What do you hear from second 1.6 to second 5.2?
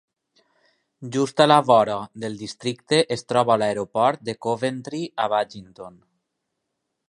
vora del districte es troba l'aeroport de Coventry